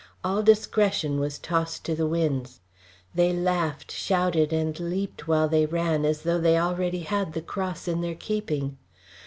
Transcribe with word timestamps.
All 0.23 0.41
discretion 0.41 1.19
was 1.19 1.37
tossed 1.37 1.83
to 1.85 1.93
the 1.93 2.07
winds. 2.07 2.59
They 3.13 3.31
laughed, 3.31 3.91
shouted, 3.91 4.51
and 4.51 4.79
leaped 4.79 5.27
while 5.27 5.47
they 5.47 5.67
ran 5.67 6.05
as 6.05 6.23
though 6.23 6.39
they 6.39 6.57
already 6.57 7.01
had 7.01 7.33
the 7.33 7.41
cross 7.43 7.87
in 7.87 8.01
their 8.01 8.15
keeping. 8.15 8.79